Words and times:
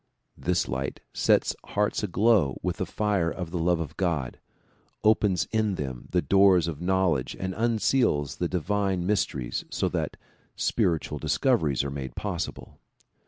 This 0.35 0.67
light 0.67 0.99
sets 1.13 1.55
hearts 1.63 2.01
aglow 2.01 2.59
with 2.63 2.77
the 2.77 2.87
fire 2.87 3.29
of 3.29 3.51
the 3.51 3.59
love 3.59 3.79
of 3.79 3.95
God, 3.97 4.39
opens 5.03 5.45
in 5.51 5.75
them 5.75 6.07
the 6.09 6.23
doors 6.23 6.67
of 6.67 6.81
knowledge 6.81 7.37
and 7.39 7.53
unseals 7.53 8.37
the 8.37 8.47
divine 8.49 9.05
mysteries 9.05 9.63
so 9.69 9.87
that 9.89 10.17
spiritual 10.55 11.19
discoveries 11.19 11.83
are 11.83 11.91
made 11.91 12.15
possible. 12.15 12.79